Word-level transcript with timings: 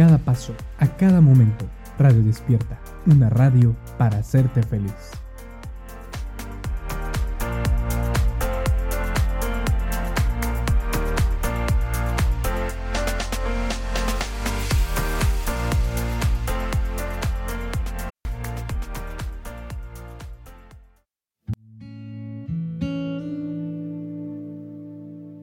cada 0.00 0.16
paso, 0.16 0.54
a 0.78 0.86
cada 0.96 1.20
momento. 1.20 1.66
Radio 1.98 2.22
Despierta, 2.22 2.80
una 3.04 3.28
radio 3.28 3.76
para 3.98 4.16
hacerte 4.16 4.62
feliz. 4.62 4.94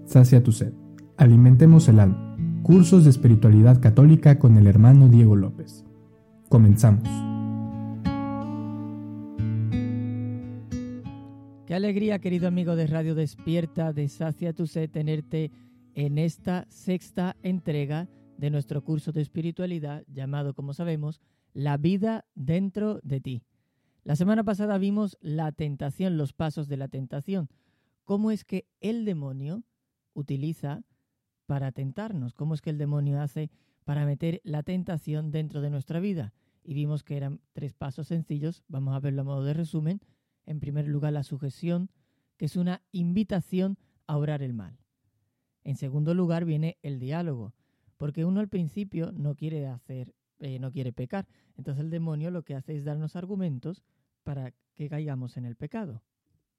Sacia 0.07 0.41
tu 0.41 0.51
sed. 0.51 0.73
Alimentemos 1.15 1.87
el 1.89 1.99
alma. 1.99 2.26
Cursos 2.67 3.05
de 3.05 3.11
Espiritualidad 3.11 3.79
Católica 3.79 4.39
con 4.39 4.57
el 4.57 4.67
hermano 4.67 5.07
Diego 5.07 5.37
López. 5.37 5.85
Comenzamos. 6.49 7.07
Qué 11.65 11.73
alegría, 11.73 12.19
querido 12.19 12.45
amigo 12.45 12.75
de 12.75 12.87
Radio 12.87 13.15
Despierta, 13.15 13.93
de 13.93 14.09
Sacia 14.09 14.51
tu 14.51 14.67
Sed, 14.67 14.89
tenerte 14.89 15.49
en 15.95 16.17
esta 16.17 16.65
sexta 16.67 17.37
entrega 17.41 18.09
de 18.37 18.49
nuestro 18.49 18.83
curso 18.83 19.13
de 19.13 19.21
espiritualidad 19.21 20.03
llamado, 20.13 20.53
como 20.53 20.73
sabemos, 20.73 21.21
La 21.53 21.77
vida 21.77 22.25
dentro 22.35 22.99
de 23.01 23.21
ti. 23.21 23.43
La 24.03 24.17
semana 24.17 24.43
pasada 24.43 24.77
vimos 24.77 25.17
la 25.21 25.53
tentación, 25.53 26.17
los 26.17 26.33
pasos 26.33 26.67
de 26.67 26.75
la 26.75 26.89
tentación, 26.89 27.47
cómo 28.03 28.29
es 28.29 28.43
que 28.43 28.65
el 28.81 29.05
demonio 29.05 29.63
utiliza 30.13 30.81
para 31.47 31.71
tentarnos, 31.71 32.35
cómo 32.35 32.53
es 32.53 32.61
que 32.61 32.69
el 32.69 32.77
demonio 32.77 33.19
hace 33.19 33.49
para 33.85 34.05
meter 34.05 34.41
la 34.43 34.63
tentación 34.63 35.31
dentro 35.31 35.61
de 35.61 35.71
nuestra 35.71 35.99
vida. 35.99 36.33
Y 36.63 36.73
vimos 36.73 37.03
que 37.03 37.15
eran 37.15 37.39
tres 37.53 37.73
pasos 37.73 38.07
sencillos, 38.07 38.63
vamos 38.67 38.93
a 38.93 38.99
verlo 38.99 39.21
a 39.21 39.25
modo 39.25 39.43
de 39.45 39.53
resumen. 39.53 40.01
En 40.45 40.59
primer 40.59 40.87
lugar, 40.87 41.13
la 41.13 41.23
sujeción, 41.23 41.89
que 42.35 42.45
es 42.45 42.57
una 42.57 42.81
invitación 42.91 43.77
a 44.05 44.17
orar 44.17 44.43
el 44.43 44.53
mal. 44.53 44.77
En 45.63 45.77
segundo 45.77 46.13
lugar, 46.13 46.43
viene 46.43 46.77
el 46.81 46.99
diálogo, 46.99 47.53
porque 47.95 48.25
uno 48.25 48.41
al 48.41 48.49
principio 48.49 49.13
no 49.13 49.35
quiere 49.35 49.67
hacer, 49.67 50.13
eh, 50.39 50.59
no 50.59 50.71
quiere 50.71 50.91
pecar. 50.91 51.27
Entonces 51.55 51.83
el 51.83 51.89
demonio 51.89 52.29
lo 52.29 52.43
que 52.43 52.55
hace 52.55 52.75
es 52.75 52.83
darnos 52.83 53.15
argumentos 53.15 53.83
para 54.23 54.53
que 54.75 54.89
caigamos 54.89 55.37
en 55.37 55.45
el 55.45 55.55
pecado. 55.55 56.03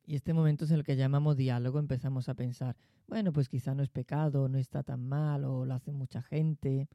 Y 0.08 0.14
este 0.14 0.32
momento 0.32 0.64
es 0.64 0.70
el 0.70 0.84
que 0.84 0.96
llamamos 0.96 1.36
diálogo, 1.36 1.78
empezamos 1.78 2.30
a 2.30 2.34
pensar, 2.34 2.78
bueno, 3.08 3.30
pues 3.30 3.50
quizá 3.50 3.74
no 3.74 3.82
es 3.82 3.90
pecado, 3.90 4.48
no 4.48 4.56
está 4.56 4.82
tan 4.82 5.06
mal, 5.06 5.44
o 5.44 5.66
lo 5.66 5.74
hace 5.74 5.92
mucha 5.92 6.22
gente. 6.22 6.88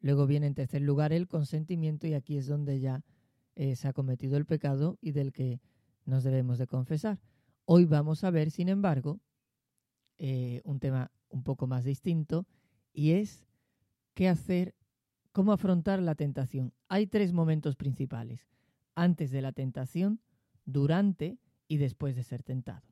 Luego 0.00 0.26
viene 0.26 0.48
en 0.48 0.54
tercer 0.54 0.82
lugar 0.82 1.12
el 1.12 1.28
consentimiento 1.28 2.08
y 2.08 2.14
aquí 2.14 2.38
es 2.38 2.48
donde 2.48 2.80
ya 2.80 3.04
eh, 3.54 3.76
se 3.76 3.86
ha 3.86 3.92
cometido 3.92 4.36
el 4.36 4.46
pecado 4.46 4.98
y 5.00 5.12
del 5.12 5.32
que 5.32 5.60
nos 6.04 6.24
debemos 6.24 6.58
de 6.58 6.66
confesar. 6.66 7.20
Hoy 7.66 7.84
vamos 7.84 8.24
a 8.24 8.32
ver, 8.32 8.50
sin 8.50 8.68
embargo, 8.68 9.20
eh, 10.18 10.62
un 10.64 10.80
tema 10.80 11.12
un 11.28 11.44
poco 11.44 11.68
más 11.68 11.84
distinto 11.84 12.48
y 12.92 13.12
es 13.12 13.46
qué 14.14 14.28
hacer, 14.28 14.74
cómo 15.30 15.52
afrontar 15.52 16.02
la 16.02 16.16
tentación. 16.16 16.72
Hay 16.88 17.06
tres 17.06 17.32
momentos 17.32 17.76
principales. 17.76 18.48
Antes 18.96 19.30
de 19.30 19.40
la 19.40 19.52
tentación, 19.52 20.20
durante 20.64 21.38
y 21.68 21.78
después 21.78 22.16
de 22.16 22.22
ser 22.22 22.42
tentado. 22.42 22.86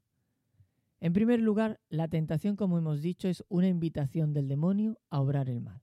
En 1.01 1.13
primer 1.13 1.41
lugar, 1.41 1.81
la 1.91 2.09
tentación, 2.09 2.57
como 2.57 2.79
hemos 2.79 3.03
dicho, 3.03 3.29
es 3.29 3.45
una 3.49 3.69
invitación 3.69 4.33
del 4.33 4.49
demonio 4.49 4.99
a 5.11 5.21
obrar 5.21 5.51
el 5.51 5.61
mal. 5.61 5.83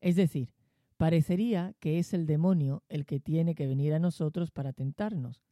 Es 0.00 0.16
decir, 0.16 0.52
parecería 0.98 1.74
que 1.80 1.98
es 1.98 2.12
el 2.12 2.26
demonio 2.26 2.82
el 2.88 3.06
que 3.06 3.18
tiene 3.18 3.54
que 3.54 3.66
venir 3.66 3.94
a 3.94 3.98
nosotros 3.98 4.50
para 4.50 4.72
tentarnos, 4.72 5.42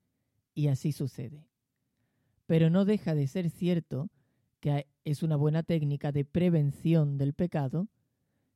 y 0.55 0.69
así 0.69 0.93
sucede. 0.93 1.47
Pero 2.47 2.69
no 2.69 2.85
deja 2.85 3.15
de 3.15 3.27
ser 3.27 3.49
cierto 3.49 4.11
que 4.61 4.87
es 5.05 5.23
una 5.23 5.37
buena 5.37 5.63
técnica 5.63 6.13
de 6.13 6.25
prevención 6.25 7.17
del 7.17 7.33
pecado, 7.33 7.89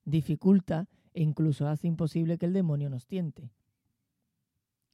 dificulta 0.04 0.88
e 1.14 1.22
incluso 1.22 1.66
hace 1.66 1.86
imposible 1.86 2.36
que 2.36 2.46
el 2.46 2.52
demonio 2.52 2.90
nos 2.90 3.06
tiente. 3.06 3.50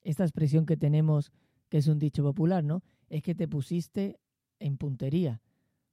Esta 0.02 0.24
expresión 0.24 0.64
que 0.66 0.76
tenemos, 0.76 1.32
que 1.68 1.78
es 1.78 1.88
un 1.88 1.98
dicho 1.98 2.22
popular, 2.22 2.62
¿no? 2.62 2.82
Es 3.10 3.22
que 3.22 3.34
te 3.34 3.46
pusiste 3.46 4.18
en 4.58 4.78
puntería. 4.78 5.42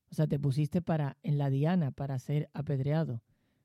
O 0.09 0.15
sea, 0.15 0.27
te 0.27 0.39
pusiste 0.39 0.81
para 0.81 1.17
en 1.23 1.37
la 1.37 1.49
diana 1.49 1.91
para 1.91 2.17
ser 2.19 2.49
apedreado. 2.53 3.21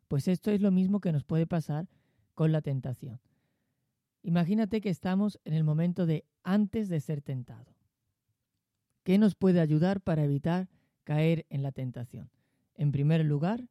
Pues 0.09 0.27
esto 0.27 0.51
es 0.51 0.61
lo 0.61 0.73
mismo 0.73 1.01
que 1.01 1.13
nos 1.13 1.23
puede 1.23 1.47
pasar 1.47 1.89
con 2.35 2.51
la 2.51 2.63
tentación. 2.63 3.21
Imagínate 4.23 4.81
que 4.81 4.89
estamos 4.89 5.39
en 5.45 5.55
el 5.55 5.65
momento 5.65 6.07
de 6.07 6.25
antes 6.43 6.89
de 6.89 7.01
ser 7.01 7.23
tentado. 7.23 7.77
¿Qué 9.05 9.19
nos 9.19 9.35
puede 9.35 9.61
ayudar 9.61 10.01
para 10.01 10.25
evitar 10.25 10.69
caer 11.05 11.47
en 11.51 11.63
la 11.63 11.73
tentación? 11.73 12.31
En 12.75 12.93
primer 12.93 13.25
lugar, 13.25 13.69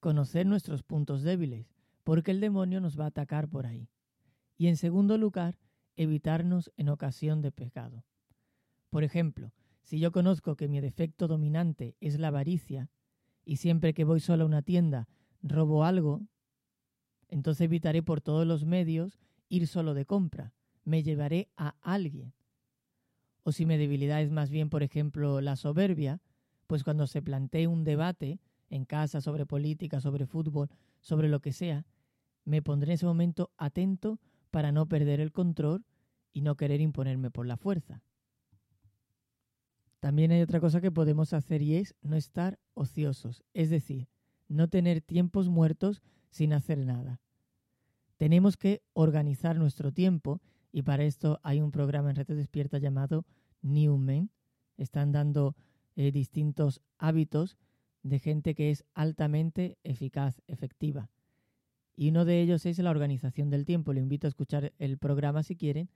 conocer 0.00 0.46
nuestros 0.46 0.82
puntos 0.82 1.22
débiles, 1.22 1.74
porque 2.04 2.30
el 2.30 2.40
demonio 2.40 2.80
nos 2.80 2.98
va 2.98 3.04
a 3.04 3.08
atacar 3.08 3.48
por 3.48 3.66
ahí. 3.66 3.88
Y 4.56 4.68
en 4.68 4.76
segundo 4.76 5.18
lugar, 5.18 5.58
evitarnos 5.96 6.72
en 6.76 6.88
ocasión 6.88 7.42
de 7.42 7.52
pecado. 7.52 8.04
Por 8.94 9.02
ejemplo, 9.02 9.52
si 9.82 9.98
yo 9.98 10.12
conozco 10.12 10.54
que 10.54 10.68
mi 10.68 10.80
defecto 10.80 11.26
dominante 11.26 11.96
es 12.00 12.20
la 12.20 12.28
avaricia 12.28 12.92
y 13.44 13.56
siempre 13.56 13.92
que 13.92 14.04
voy 14.04 14.20
solo 14.20 14.44
a 14.44 14.46
una 14.46 14.62
tienda 14.62 15.08
robo 15.42 15.82
algo, 15.82 16.22
entonces 17.26 17.62
evitaré 17.62 18.04
por 18.04 18.20
todos 18.20 18.46
los 18.46 18.64
medios 18.64 19.18
ir 19.48 19.66
solo 19.66 19.94
de 19.94 20.06
compra. 20.06 20.52
Me 20.84 21.02
llevaré 21.02 21.48
a 21.56 21.74
alguien. 21.80 22.34
O 23.42 23.50
si 23.50 23.66
mi 23.66 23.76
debilidad 23.76 24.22
es 24.22 24.30
más 24.30 24.48
bien, 24.48 24.70
por 24.70 24.84
ejemplo, 24.84 25.40
la 25.40 25.56
soberbia, 25.56 26.22
pues 26.68 26.84
cuando 26.84 27.08
se 27.08 27.20
plantee 27.20 27.66
un 27.66 27.82
debate 27.82 28.38
en 28.70 28.84
casa 28.84 29.20
sobre 29.20 29.44
política, 29.44 30.00
sobre 30.00 30.24
fútbol, 30.24 30.70
sobre 31.00 31.28
lo 31.28 31.40
que 31.40 31.52
sea, 31.52 31.84
me 32.44 32.62
pondré 32.62 32.92
en 32.92 32.94
ese 32.94 33.06
momento 33.06 33.50
atento 33.56 34.20
para 34.52 34.70
no 34.70 34.86
perder 34.86 35.18
el 35.18 35.32
control 35.32 35.84
y 36.32 36.42
no 36.42 36.56
querer 36.56 36.80
imponerme 36.80 37.32
por 37.32 37.44
la 37.44 37.56
fuerza. 37.56 38.00
También 40.04 40.32
hay 40.32 40.42
otra 40.42 40.60
cosa 40.60 40.82
que 40.82 40.90
podemos 40.90 41.32
hacer 41.32 41.62
y 41.62 41.76
es 41.76 41.94
no 42.02 42.14
estar 42.14 42.58
ociosos, 42.74 43.42
es 43.54 43.70
decir, 43.70 44.06
no 44.48 44.68
tener 44.68 45.00
tiempos 45.00 45.48
muertos 45.48 46.02
sin 46.28 46.52
hacer 46.52 46.76
nada. 46.84 47.22
Tenemos 48.18 48.58
que 48.58 48.82
organizar 48.92 49.56
nuestro 49.56 49.92
tiempo 49.92 50.42
y 50.72 50.82
para 50.82 51.04
esto 51.04 51.40
hay 51.42 51.62
un 51.62 51.70
programa 51.70 52.10
en 52.10 52.16
Red 52.16 52.36
Despierta 52.36 52.76
llamado 52.76 53.24
Newman. 53.62 54.28
Están 54.76 55.10
dando 55.10 55.56
eh, 55.96 56.12
distintos 56.12 56.82
hábitos 56.98 57.56
de 58.02 58.18
gente 58.18 58.54
que 58.54 58.70
es 58.70 58.84
altamente 58.92 59.78
eficaz, 59.84 60.42
efectiva. 60.48 61.08
Y 61.96 62.10
uno 62.10 62.26
de 62.26 62.42
ellos 62.42 62.66
es 62.66 62.78
la 62.78 62.90
organización 62.90 63.48
del 63.48 63.64
tiempo. 63.64 63.94
Le 63.94 64.02
invito 64.02 64.26
a 64.26 64.28
escuchar 64.28 64.74
el 64.78 64.98
programa 64.98 65.42
si 65.42 65.56
quieren, 65.56 65.88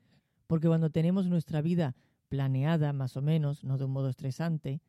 porque 0.47 0.67
cuando 0.67 0.89
tenemos 0.89 1.27
nuestra 1.27 1.61
vida 1.61 1.95
planeada 2.29 2.93
más 2.93 3.17
o 3.17 3.23
menos, 3.23 3.65
no 3.65 3.79
de 3.79 3.85
un 3.85 3.93
modo 3.93 4.09
estresante, 4.09 4.83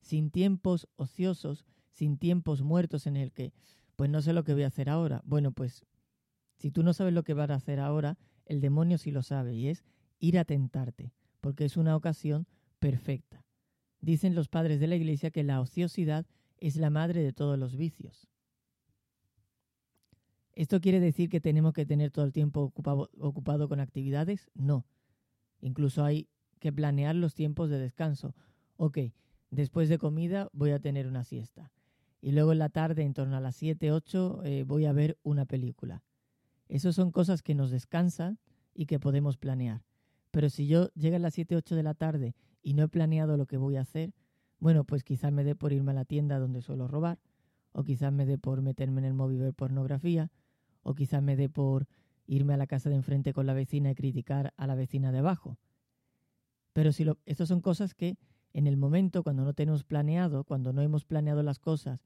sin 0.00 0.30
tiempos 0.30 0.88
ociosos, 0.96 1.64
sin 1.90 2.18
tiempos 2.18 2.62
muertos 2.62 3.06
en 3.06 3.16
el 3.16 3.32
que, 3.32 3.52
pues 3.96 4.10
no 4.10 4.22
sé 4.22 4.32
lo 4.32 4.44
que 4.44 4.54
voy 4.54 4.62
a 4.62 4.68
hacer 4.68 4.88
ahora. 4.88 5.22
Bueno, 5.24 5.52
pues 5.52 5.84
si 6.56 6.70
tú 6.70 6.82
no 6.82 6.92
sabes 6.92 7.12
lo 7.12 7.24
que 7.24 7.34
vas 7.34 7.50
a 7.50 7.54
hacer 7.54 7.80
ahora, 7.80 8.18
el 8.44 8.60
demonio 8.60 8.98
sí 8.98 9.10
lo 9.10 9.22
sabe 9.22 9.54
y 9.54 9.68
es 9.68 9.84
ir 10.18 10.38
a 10.38 10.44
tentarte, 10.44 11.12
porque 11.40 11.64
es 11.64 11.76
una 11.76 11.96
ocasión 11.96 12.46
perfecta. 12.78 13.44
Dicen 14.00 14.34
los 14.34 14.48
padres 14.48 14.80
de 14.80 14.86
la 14.86 14.96
iglesia 14.96 15.30
que 15.30 15.42
la 15.42 15.60
ociosidad 15.60 16.26
es 16.58 16.76
la 16.76 16.90
madre 16.90 17.22
de 17.22 17.32
todos 17.32 17.58
los 17.58 17.76
vicios. 17.76 18.28
¿Esto 20.52 20.80
quiere 20.80 21.00
decir 21.00 21.28
que 21.28 21.40
tenemos 21.40 21.74
que 21.74 21.84
tener 21.84 22.10
todo 22.10 22.24
el 22.24 22.32
tiempo 22.32 22.60
ocupado, 22.60 23.10
ocupado 23.18 23.68
con 23.68 23.80
actividades? 23.80 24.50
No. 24.54 24.86
Incluso 25.60 26.02
hay 26.02 26.28
que 26.58 26.72
planear 26.72 27.14
los 27.14 27.34
tiempos 27.34 27.70
de 27.70 27.78
descanso. 27.78 28.34
Ok, 28.76 28.98
después 29.50 29.88
de 29.88 29.98
comida 29.98 30.48
voy 30.52 30.70
a 30.70 30.78
tener 30.78 31.06
una 31.06 31.24
siesta. 31.24 31.72
Y 32.20 32.32
luego 32.32 32.52
en 32.52 32.58
la 32.58 32.68
tarde, 32.68 33.02
en 33.02 33.14
torno 33.14 33.36
a 33.36 33.40
las 33.40 33.56
7, 33.56 33.92
8, 33.92 34.42
eh, 34.44 34.64
voy 34.66 34.86
a 34.86 34.92
ver 34.92 35.18
una 35.22 35.44
película. 35.44 36.02
Esas 36.68 36.94
son 36.94 37.12
cosas 37.12 37.42
que 37.42 37.54
nos 37.54 37.70
descansan 37.70 38.38
y 38.74 38.86
que 38.86 38.98
podemos 38.98 39.36
planear. 39.36 39.84
Pero 40.30 40.50
si 40.50 40.66
yo 40.66 40.88
llego 40.94 41.16
a 41.16 41.20
las 41.20 41.34
7, 41.34 41.56
8 41.56 41.76
de 41.76 41.82
la 41.82 41.94
tarde 41.94 42.34
y 42.62 42.74
no 42.74 42.84
he 42.84 42.88
planeado 42.88 43.36
lo 43.36 43.46
que 43.46 43.56
voy 43.56 43.76
a 43.76 43.82
hacer, 43.82 44.12
bueno, 44.58 44.84
pues 44.84 45.04
quizás 45.04 45.32
me 45.32 45.44
dé 45.44 45.54
por 45.54 45.72
irme 45.72 45.92
a 45.92 45.94
la 45.94 46.04
tienda 46.04 46.38
donde 46.38 46.62
suelo 46.62 46.88
robar, 46.88 47.18
o 47.72 47.84
quizás 47.84 48.12
me 48.12 48.26
dé 48.26 48.38
por 48.38 48.62
meterme 48.62 49.00
en 49.00 49.04
el 49.04 49.14
móvil 49.14 49.38
ver 49.38 49.54
pornografía, 49.54 50.30
o 50.82 50.94
quizás 50.94 51.22
me 51.22 51.36
dé 51.36 51.48
por 51.48 51.86
irme 52.26 52.54
a 52.54 52.56
la 52.56 52.66
casa 52.66 52.88
de 52.90 52.96
enfrente 52.96 53.32
con 53.32 53.46
la 53.46 53.54
vecina 53.54 53.90
y 53.90 53.94
criticar 53.94 54.52
a 54.56 54.66
la 54.66 54.74
vecina 54.74 55.12
de 55.12 55.18
abajo. 55.18 55.58
Pero 56.76 56.92
si 56.92 57.06
estas 57.24 57.48
son 57.48 57.62
cosas 57.62 57.94
que 57.94 58.18
en 58.52 58.66
el 58.66 58.76
momento, 58.76 59.22
cuando 59.22 59.46
no 59.46 59.54
tenemos 59.54 59.82
planeado, 59.82 60.44
cuando 60.44 60.74
no 60.74 60.82
hemos 60.82 61.06
planeado 61.06 61.42
las 61.42 61.58
cosas, 61.58 62.04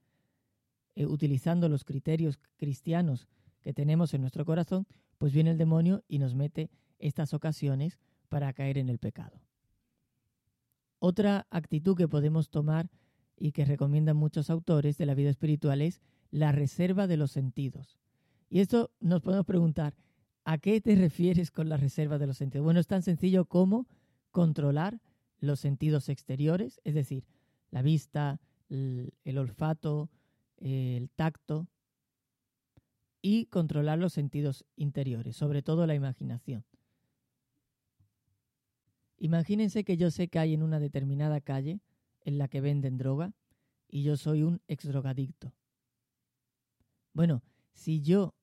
eh, 0.95 1.07
utilizando 1.07 1.69
los 1.69 1.83
criterios 1.83 2.39
cristianos 2.57 3.27
que 3.63 3.73
tenemos 3.73 4.15
en 4.15 4.21
nuestro 4.21 4.45
corazón, 4.45 4.87
pues 5.19 5.33
viene 5.33 5.51
el 5.51 5.59
demonio 5.59 6.05
y 6.07 6.21
nos 6.21 6.37
mete 6.37 6.71
estas 7.01 7.35
ocasiones 7.35 7.99
para 8.29 8.53
caer 8.53 8.79
en 8.79 8.89
el 8.89 9.01
pecado. 9.01 9.41
Otra 11.01 11.49
actitud 11.51 11.97
que 11.97 12.07
podemos 12.07 12.49
tomar 12.49 12.91
y 13.37 13.51
que 13.51 13.65
recomiendan 13.65 14.17
muchos 14.17 14.51
autores 14.51 14.97
de 14.99 15.07
la 15.07 15.17
vida 15.17 15.31
espiritual 15.31 15.83
es 15.83 16.01
la 16.31 16.53
reserva 16.53 17.09
de 17.09 17.17
los 17.17 17.33
sentidos. 17.33 17.99
Y 18.49 18.61
esto 18.61 18.93
nos 19.01 19.21
podemos 19.21 19.47
preguntar, 19.47 19.97
¿a 20.45 20.59
qué 20.59 20.81
te 20.81 20.95
refieres 20.95 21.51
con 21.51 21.69
la 21.69 21.77
reserva 21.77 22.19
de 22.19 22.29
los 22.29 22.37
sentidos? 22.37 22.63
Bueno, 22.63 22.79
es 22.79 22.87
tan 22.87 23.03
sencillo 23.03 23.47
como 23.47 23.89
controlar 24.31 25.01
los 25.39 25.61
sentidos 25.61 26.09
exteriores, 26.09 26.81
es 26.85 26.95
decir, 26.95 27.25
la 27.71 27.83
vista, 27.83 28.41
el, 28.69 29.39
olfato, 29.39 30.11
el 30.59 31.11
tacto, 31.11 31.69
y 33.23 33.47
controlar 33.47 33.99
los 33.99 34.13
sentidos 34.13 34.65
interiores, 34.77 35.37
sobre 35.37 35.63
todo 35.63 35.87
la 35.87 35.95
imaginación. 35.95 36.65
Imagínense 39.19 39.85
que 39.85 39.99
yo 39.99 40.11
sé 40.11 40.29
que 40.29 40.39
hay 40.39 40.55
en 40.55 40.63
una 40.63 40.81
determinada 40.81 41.41
calle 41.43 41.81
en 42.23 42.39
la 42.39 42.49
que 42.49 42.63
venden 42.63 42.97
droga 42.97 43.35
y 43.89 44.03
yo 44.03 44.17
soy 44.17 44.43
un 44.43 44.63
exdrogadicto. 44.69 45.53
Bueno, 47.13 47.43
si 47.75 48.01
yo 48.01 48.35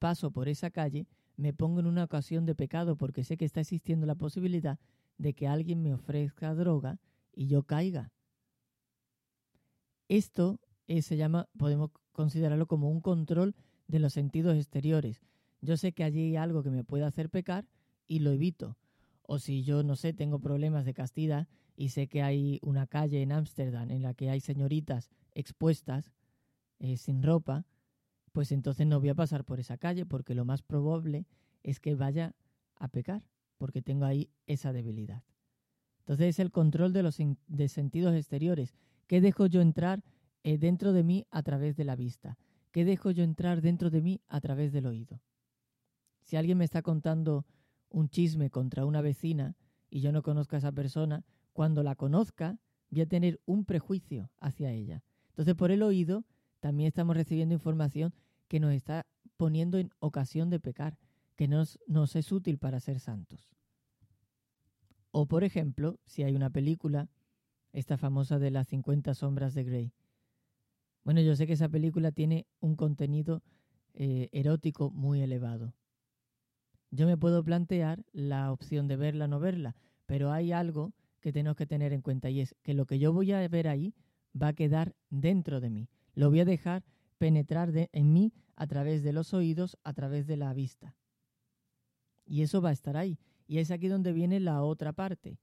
paso 0.00 0.32
por 0.32 0.48
esa 0.48 0.70
calle, 0.70 1.06
me 1.36 1.52
pongo 1.52 1.80
en 1.80 1.86
una 1.86 2.04
ocasión 2.04 2.46
de 2.46 2.54
pecado 2.54 2.96
porque 2.96 3.22
sé 3.22 3.36
que 3.36 3.44
está 3.44 3.60
existiendo 3.60 4.06
la 4.06 4.14
posibilidad 4.14 4.78
de 5.18 5.34
que 5.34 5.46
alguien 5.46 5.82
me 5.82 5.94
ofrezca 5.94 6.54
droga 6.54 6.98
y 7.32 7.46
yo 7.46 7.62
caiga. 7.64 8.12
Esto 10.08 10.60
se 10.86 11.16
llama, 11.16 11.48
podemos 11.56 11.90
considerarlo 12.12 12.66
como 12.66 12.90
un 12.90 13.00
control 13.00 13.54
de 13.88 13.98
los 13.98 14.12
sentidos 14.12 14.56
exteriores. 14.56 15.22
Yo 15.60 15.76
sé 15.76 15.92
que 15.92 16.04
allí 16.04 16.20
hay 16.20 16.36
algo 16.36 16.62
que 16.62 16.70
me 16.70 16.84
puede 16.84 17.04
hacer 17.04 17.30
pecar 17.30 17.66
y 18.06 18.20
lo 18.20 18.32
evito. 18.32 18.76
O 19.22 19.38
si 19.38 19.62
yo, 19.62 19.82
no 19.82 19.96
sé, 19.96 20.12
tengo 20.12 20.38
problemas 20.38 20.84
de 20.84 20.92
castidad 20.92 21.48
y 21.76 21.88
sé 21.88 22.08
que 22.08 22.22
hay 22.22 22.60
una 22.62 22.86
calle 22.86 23.22
en 23.22 23.32
Ámsterdam 23.32 23.90
en 23.90 24.02
la 24.02 24.14
que 24.14 24.30
hay 24.30 24.40
señoritas 24.40 25.10
expuestas, 25.32 26.12
eh, 26.78 26.96
sin 26.96 27.22
ropa, 27.22 27.66
pues 28.32 28.52
entonces 28.52 28.86
no 28.86 29.00
voy 29.00 29.08
a 29.08 29.14
pasar 29.14 29.44
por 29.44 29.58
esa 29.58 29.78
calle 29.78 30.04
porque 30.04 30.34
lo 30.34 30.44
más 30.44 30.62
probable 30.62 31.26
es 31.62 31.80
que 31.80 31.94
vaya 31.94 32.34
a 32.76 32.88
pecar 32.88 33.22
porque 33.58 33.82
tengo 33.82 34.04
ahí 34.04 34.30
esa 34.46 34.72
debilidad. 34.72 35.22
Entonces 36.00 36.28
es 36.28 36.38
el 36.38 36.50
control 36.50 36.92
de 36.92 37.02
los 37.02 37.18
de 37.46 37.68
sentidos 37.68 38.14
exteriores. 38.14 38.74
¿Qué 39.06 39.20
dejo 39.20 39.46
yo 39.46 39.60
entrar 39.60 40.02
eh, 40.42 40.58
dentro 40.58 40.92
de 40.92 41.02
mí 41.02 41.26
a 41.30 41.42
través 41.42 41.76
de 41.76 41.84
la 41.84 41.96
vista? 41.96 42.36
¿Qué 42.72 42.84
dejo 42.84 43.10
yo 43.10 43.22
entrar 43.22 43.62
dentro 43.62 43.90
de 43.90 44.02
mí 44.02 44.20
a 44.28 44.40
través 44.40 44.72
del 44.72 44.86
oído? 44.86 45.20
Si 46.22 46.36
alguien 46.36 46.58
me 46.58 46.64
está 46.64 46.82
contando 46.82 47.46
un 47.88 48.08
chisme 48.08 48.50
contra 48.50 48.84
una 48.84 49.00
vecina 49.00 49.56
y 49.88 50.00
yo 50.00 50.12
no 50.12 50.22
conozco 50.22 50.56
a 50.56 50.58
esa 50.58 50.72
persona, 50.72 51.24
cuando 51.52 51.82
la 51.82 51.94
conozca 51.94 52.58
voy 52.90 53.02
a 53.02 53.06
tener 53.06 53.40
un 53.46 53.64
prejuicio 53.64 54.30
hacia 54.38 54.72
ella. 54.72 55.02
Entonces 55.28 55.54
por 55.54 55.70
el 55.70 55.82
oído 55.82 56.24
también 56.60 56.88
estamos 56.88 57.16
recibiendo 57.16 57.54
información 57.54 58.12
que 58.48 58.60
nos 58.60 58.72
está 58.72 59.06
poniendo 59.36 59.78
en 59.78 59.90
ocasión 59.98 60.50
de 60.50 60.60
pecar, 60.60 60.98
que 61.36 61.48
nos, 61.48 61.78
nos 61.86 62.16
es 62.16 62.32
útil 62.32 62.58
para 62.58 62.80
ser 62.80 63.00
santos. 63.00 63.50
O 65.10 65.26
por 65.26 65.44
ejemplo, 65.44 65.98
si 66.06 66.22
hay 66.22 66.34
una 66.34 66.50
película, 66.50 67.08
esta 67.72 67.96
famosa 67.96 68.38
de 68.38 68.50
las 68.50 68.68
50 68.68 69.14
sombras 69.14 69.54
de 69.54 69.64
Grey. 69.64 69.92
Bueno, 71.04 71.20
yo 71.20 71.36
sé 71.36 71.46
que 71.46 71.52
esa 71.52 71.68
película 71.68 72.12
tiene 72.12 72.46
un 72.60 72.76
contenido 72.76 73.42
eh, 73.92 74.28
erótico 74.32 74.90
muy 74.90 75.20
elevado. 75.20 75.74
Yo 76.90 77.06
me 77.06 77.16
puedo 77.16 77.42
plantear 77.42 78.04
la 78.12 78.52
opción 78.52 78.88
de 78.88 78.96
verla 78.96 79.26
o 79.26 79.28
no 79.28 79.40
verla, 79.40 79.76
pero 80.06 80.32
hay 80.32 80.52
algo 80.52 80.94
que 81.20 81.32
tenemos 81.32 81.56
que 81.56 81.66
tener 81.66 81.92
en 81.92 82.02
cuenta 82.02 82.30
y 82.30 82.40
es 82.40 82.54
que 82.62 82.74
lo 82.74 82.86
que 82.86 82.98
yo 82.98 83.12
voy 83.12 83.32
a 83.32 83.46
ver 83.48 83.68
ahí 83.68 83.94
va 84.40 84.48
a 84.48 84.52
quedar 84.52 84.94
dentro 85.10 85.60
de 85.60 85.70
mí. 85.70 85.88
Lo 86.14 86.30
voy 86.30 86.40
a 86.40 86.44
dejar 86.44 86.84
penetrar 87.18 87.72
en 87.92 88.12
mí 88.12 88.32
a 88.56 88.66
través 88.66 89.02
de 89.02 89.12
los 89.12 89.34
oídos, 89.34 89.76
a 89.84 89.92
través 89.92 90.26
de 90.26 90.36
la 90.36 90.52
vista. 90.52 90.94
Y 92.26 92.42
eso 92.42 92.60
va 92.60 92.70
a 92.70 92.72
estar 92.72 92.96
ahí. 92.96 93.18
Y 93.46 93.58
es 93.58 93.70
aquí 93.70 93.88
donde 93.88 94.12
viene 94.12 94.40
la 94.40 94.62
otra 94.62 94.92
parte. 94.92 95.38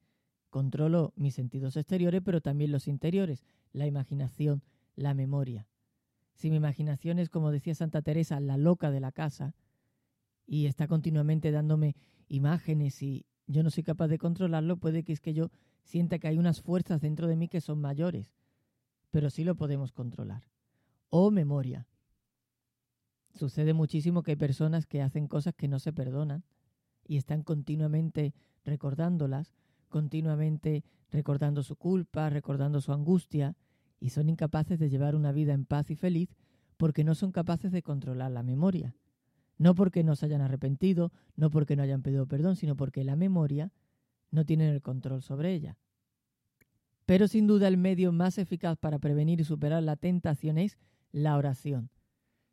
Controlo 0.50 1.13
mis 1.16 1.36
sentidos 1.36 1.78
exteriores, 1.78 2.22
pero 2.24 2.42
también 2.42 2.72
los 2.72 2.88
interiores, 2.88 3.44
la 3.72 3.88
imaginación, 3.88 4.63
la 4.95 5.13
memoria. 5.13 5.68
Si 6.36 6.50
mi 6.50 6.57
imaginación 6.57 7.19
es, 7.19 7.30
como 7.30 7.51
decía 7.51 7.75
Santa 7.75 8.01
Teresa, 8.01 8.39
la 8.39 8.57
loca 8.57 8.92
de 8.92 9.00
la 9.00 9.12
casa, 9.12 9.54
y 10.45 10.66
está 10.66 10.88
continuamente 10.88 11.51
dándome 11.51 11.95
imágenes 12.28 13.01
y 13.01 13.25
yo 13.48 13.63
no 13.63 13.69
soy 13.69 13.84
capaz 13.84 14.07
de 14.07 14.18
controlarlo, 14.18 14.77
puede 14.77 15.04
que 15.04 15.13
es 15.13 15.22
que 15.22 15.34
yo 15.34 15.51
sienta 15.84 16.19
que 16.19 16.27
hay 16.27 16.38
unas 16.38 16.62
fuerzas 16.62 17.01
dentro 17.01 17.27
de 17.27 17.36
mí 17.36 17.48
que 17.48 17.62
son 17.62 17.80
mayores, 17.80 18.34
pero 19.12 19.30
sí 19.30 19.44
lo 19.44 19.56
podemos 19.56 19.92
controlar. 19.92 20.50
O 21.10 21.31
memoria. 21.31 21.88
Sucede 23.34 23.74
muchísimo 23.74 24.24
que 24.24 24.31
hay 24.31 24.38
personas 24.38 24.86
que 24.86 25.01
hacen 25.01 25.27
cosas 25.27 25.54
que 25.56 25.68
no 25.68 25.80
se 25.80 25.94
perdonan 25.94 26.44
y 27.07 27.18
están 27.18 27.44
continuamente 27.44 28.33
recordándolas, 28.63 29.53
continuamente 29.89 30.83
recordando 31.12 31.63
su 31.63 31.75
culpa, 31.75 32.30
recordando 32.30 32.81
su 32.81 32.94
angustia, 32.94 33.56
y 34.00 34.09
son 34.09 34.30
incapaces 34.30 34.80
de 34.80 34.89
llevar 34.89 35.15
una 35.15 35.31
vida 35.31 35.53
en 35.53 35.65
paz 35.65 35.92
y 35.92 35.95
feliz 35.95 36.36
porque 36.77 37.03
no 37.03 37.13
son 37.13 37.31
capaces 37.31 37.71
de 37.71 37.83
controlar 37.83 38.31
la 38.31 38.42
memoria. 38.42 38.95
No 39.57 39.75
porque 39.75 40.03
no 40.03 40.15
se 40.15 40.25
hayan 40.25 40.42
arrepentido, 40.42 41.12
no 41.36 41.51
porque 41.51 41.75
no 41.75 41.83
hayan 41.83 42.01
pedido 42.01 42.25
perdón, 42.25 42.56
sino 42.56 42.75
porque 42.75 43.03
la 43.03 43.15
memoria 43.15 43.71
no 44.31 44.45
tienen 44.45 44.69
el 44.69 44.81
control 44.81 45.21
sobre 45.21 45.53
ella. 45.53 45.77
Pero 47.06 47.27
sin 47.27 47.45
duda 47.45 47.68
el 47.68 47.77
medio 47.77 48.12
más 48.12 48.39
eficaz 48.39 48.77
para 48.77 48.98
prevenir 48.98 49.39
y 49.39 49.44
superar 49.44 49.83
la 49.83 49.98
tentación 49.98 50.57
es 50.57 50.80
la 51.12 51.38
oración. 51.38 51.92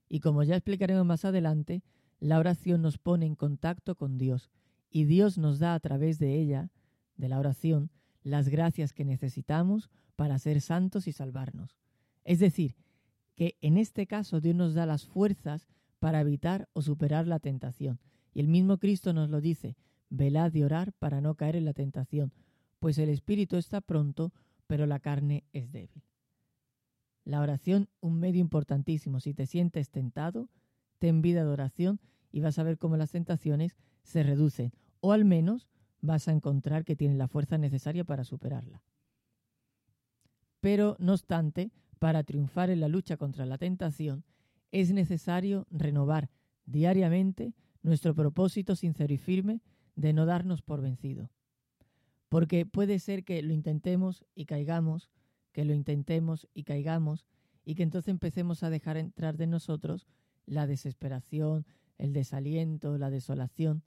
Y 0.09 0.21
como 0.21 0.43
ya 0.43 0.57
explicaremos 0.57 1.07
más 1.07 1.25
adelante, 1.25 1.83
la 2.21 2.39
oración 2.39 2.83
nos 2.83 2.99
pone 2.99 3.27
en 3.27 3.35
contacto 3.35 3.95
con 3.95 4.19
Dios 4.19 4.51
y 4.91 5.05
Dios 5.05 5.39
nos 5.39 5.59
da 5.59 5.75
a 5.75 5.81
través 5.81 6.19
de 6.19 6.39
ella, 6.41 6.71
de 7.17 7.29
la 7.29 7.39
oración, 7.39 7.91
las 8.23 8.49
gracias 8.49 8.93
que 8.93 9.05
necesitamos 9.05 9.91
para 10.17 10.39
ser 10.39 10.61
santos 10.61 11.07
y 11.07 11.13
salvarnos. 11.13 11.77
Es 12.25 12.39
decir, 12.41 12.77
que 13.37 13.57
en 13.61 13.79
este 13.79 14.07
caso 14.07 14.41
Dios 14.41 14.57
nos 14.57 14.75
da 14.75 14.85
las 14.85 15.05
fuerzas 15.07 15.69
para 15.99 16.21
evitar 16.21 16.69
o 16.73 16.83
superar 16.83 17.27
la 17.27 17.39
tentación. 17.39 18.01
Y 18.35 18.41
el 18.41 18.49
mismo 18.49 18.79
Cristo 18.79 19.13
nos 19.13 19.31
lo 19.31 19.41
dice, 19.41 19.77
velad 20.11 20.53
y 20.55 20.63
orar 20.63 20.93
para 20.95 21.21
no 21.21 21.35
caer 21.37 21.57
en 21.57 21.65
la 21.65 21.73
tentación, 21.73 22.33
pues 22.79 22.99
el 22.99 23.09
espíritu 23.09 23.57
está 23.57 23.81
pronto, 23.81 24.33
pero 24.67 24.87
la 24.87 25.01
carne 25.01 25.45
es 25.53 25.71
débil. 25.73 26.03
La 27.25 27.41
oración, 27.41 27.89
un 28.01 28.19
medio 28.19 28.41
importantísimo. 28.41 29.21
Si 29.21 29.35
te 29.35 29.47
sientes 29.47 29.91
tentado, 29.91 30.49
ten 30.99 31.23
vida 31.23 31.45
de 31.45 31.51
oración 31.51 32.01
y 32.31 32.41
vas 32.41 32.59
a 32.59 32.63
ver 32.63 32.79
cómo 32.79 32.97
las 32.97 33.13
tentaciones 33.13 33.77
se 34.03 34.23
reducen, 34.23 34.73
o 35.01 35.13
al 35.13 35.25
menos 35.25 35.69
vas 36.01 36.29
a 36.29 36.33
encontrar 36.33 36.85
que 36.85 36.97
tienes 36.97 37.17
la 37.17 37.29
fuerza 37.29 37.59
necesaria 37.59 38.05
para 38.05 38.25
superarla. 38.25 38.83
Pero, 40.61 40.97
no 40.99 41.13
obstante, 41.13 41.71
para 41.99 42.25
triunfar 42.25 42.71
en 42.71 42.81
la 42.81 42.89
lucha 42.89 43.17
contra 43.17 43.47
la 43.47 43.59
tentación, 43.59 44.25
es 44.71 44.93
necesario 44.93 45.67
renovar 45.71 46.31
diariamente 46.67 47.55
nuestro 47.83 48.15
propósito 48.15 48.77
sincero 48.77 49.13
y 49.13 49.19
firme 49.19 49.63
de 49.97 50.13
no 50.13 50.27
darnos 50.27 50.63
por 50.63 50.81
vencido. 50.81 51.31
Porque 52.29 52.67
puede 52.67 52.99
ser 52.99 53.25
que 53.25 53.43
lo 53.43 53.53
intentemos 53.53 54.25
y 54.35 54.45
caigamos, 54.45 55.11
que 55.53 55.65
lo 55.65 55.75
intentemos 55.75 56.47
y 56.55 56.65
caigamos, 56.65 57.25
y 57.65 57.75
que 57.75 57.83
entonces 57.83 58.09
empecemos 58.09 58.63
a 58.63 58.71
dejar 58.71 58.97
entrar 58.97 59.37
de 59.37 59.47
nosotros 59.47 60.07
la 60.49 60.67
desesperación, 60.67 61.67
el 61.99 62.13
desaliento, 62.13 62.99
la 62.99 63.11
desolación. 63.11 63.83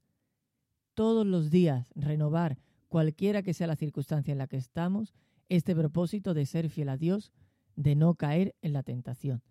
Todos 0.93 1.25
los 1.25 1.49
días 1.49 1.87
renovar, 1.95 2.57
cualquiera 2.87 3.43
que 3.43 3.53
sea 3.53 3.67
la 3.67 3.75
circunstancia 3.75 4.31
en 4.31 4.37
la 4.37 4.47
que 4.47 4.57
estamos, 4.57 5.13
este 5.49 5.75
propósito 5.75 6.33
de 6.33 6.45
ser 6.45 6.69
fiel 6.69 6.89
a 6.89 6.97
Dios, 6.97 7.31
de 7.75 7.95
no 7.95 8.15
caer 8.15 8.55
en 8.61 8.73
la 8.73 8.83
tentación 8.83 9.41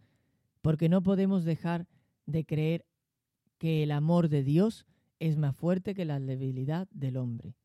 porque 0.60 0.88
no 0.88 1.02
podemos 1.02 1.44
dejar 1.44 1.86
de 2.26 2.44
creer 2.44 2.84
que 3.58 3.82
el 3.82 3.90
amor 3.90 4.28
de 4.28 4.42
Dios 4.42 4.86
es 5.18 5.36
más 5.36 5.56
fuerte 5.56 5.94
que 5.94 6.04
la 6.04 6.20
debilidad 6.20 6.88
del 6.90 7.16
hombre. 7.16 7.56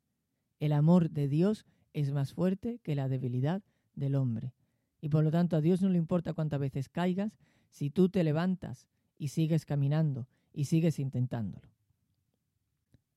El 0.60 0.74
amor 0.74 1.10
de 1.10 1.28
Dios 1.28 1.66
es 1.94 2.12
más 2.12 2.34
fuerte 2.34 2.80
que 2.80 2.96
la 2.96 3.08
debilidad 3.08 3.64
del 3.94 4.16
hombre. 4.16 4.54
Y 5.02 5.10
por 5.10 5.24
lo 5.24 5.32
tanto 5.32 5.56
a 5.56 5.62
Dios 5.62 5.82
no 5.82 5.90
le 5.90 5.98
importa 5.98 6.34
cuántas 6.34 6.60
veces 6.60 6.90
caigas 6.90 7.38
si 7.70 7.90
tú 7.90 8.10
te 8.10 8.24
levantas 8.24 8.88
y 9.18 9.30
sigues 9.30 9.66
caminando 9.66 10.28
y 10.54 10.66
sigues 10.66 11.00
intentándolo. 11.00 11.70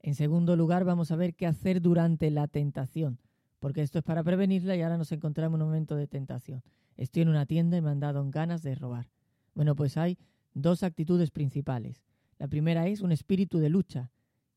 En 0.00 0.14
segundo 0.14 0.56
lugar, 0.56 0.84
vamos 0.84 1.10
a 1.10 1.16
ver 1.16 1.34
qué 1.34 1.46
hacer 1.46 1.80
durante 1.82 2.30
la 2.30 2.46
tentación, 2.46 3.18
porque 3.58 3.82
esto 3.82 3.98
es 3.98 4.04
para 4.04 4.22
prevenirla 4.22 4.76
y 4.76 4.82
ahora 4.82 4.96
nos 4.96 5.12
encontramos 5.12 5.58
en 5.58 5.62
un 5.62 5.68
momento 5.68 5.96
de 5.96 6.06
tentación. 6.06 6.62
Estoy 6.96 7.22
en 7.22 7.28
una 7.28 7.46
tienda 7.46 7.76
y 7.76 7.80
me 7.80 7.90
han 7.90 8.00
dado 8.00 8.28
ganas 8.30 8.62
de 8.62 8.74
robar. 8.74 9.10
Bueno, 9.54 9.74
pues 9.74 9.96
hay 9.96 10.18
dos 10.54 10.82
actitudes 10.82 11.30
principales. 11.30 12.04
La 12.38 12.48
primera 12.48 12.86
es 12.86 13.00
un 13.00 13.12
espíritu 13.12 13.58
de 13.58 13.68
lucha 13.68 14.10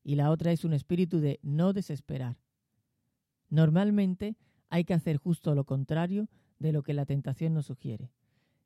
y 0.04 0.14
la 0.14 0.30
otra 0.30 0.52
es 0.52 0.64
un 0.64 0.72
espíritu 0.72 1.20
de 1.20 1.40
no 1.42 1.72
desesperar. 1.72 2.38
Normalmente 3.48 4.36
hay 4.70 4.84
que 4.84 4.94
hacer 4.94 5.16
justo 5.16 5.54
lo 5.54 5.64
contrario 5.64 6.28
de 6.58 6.72
lo 6.72 6.82
que 6.82 6.94
la 6.94 7.04
tentación 7.04 7.54
nos 7.54 7.66
sugiere. 7.66 8.10